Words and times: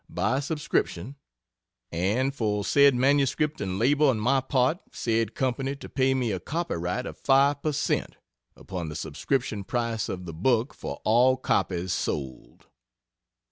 by 0.09 0.39
subscription 0.39 1.15
and 1.91 2.33
for 2.33 2.65
said 2.65 2.95
MS 2.95 3.35
and 3.59 3.77
labor 3.77 4.05
on 4.05 4.19
my 4.19 4.39
part 4.41 4.79
said 4.91 5.35
Company 5.35 5.75
to 5.75 5.87
pay 5.87 6.15
me 6.15 6.31
a 6.31 6.39
copyright 6.39 7.05
of 7.05 7.19
5 7.19 7.61
percent, 7.61 8.15
upon 8.55 8.89
the 8.89 8.95
subscription 8.95 9.63
price 9.63 10.09
of 10.09 10.25
the 10.25 10.33
book 10.33 10.73
for 10.73 10.99
all 11.05 11.37
copies 11.37 11.93
sold. 11.93 12.65